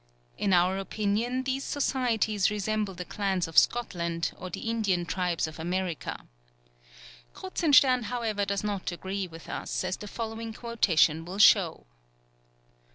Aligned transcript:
In 0.35 0.51
our 0.51 0.79
opinion 0.79 1.43
these 1.43 1.63
societies 1.63 2.49
resemble 2.49 2.95
the 2.95 3.05
clans 3.05 3.47
of 3.47 3.55
Scotland 3.55 4.31
or 4.35 4.49
the 4.49 4.61
Indian 4.61 5.05
tribes 5.05 5.45
of 5.45 5.59
America. 5.59 6.25
Kruzenstern, 7.35 8.05
however, 8.05 8.43
does 8.43 8.63
not 8.63 8.91
agree 8.91 9.27
with 9.27 9.47
us, 9.47 9.83
as 9.83 9.97
the 9.97 10.07
following 10.07 10.53
quotation 10.53 11.23
will 11.23 11.37
show. 11.37 11.85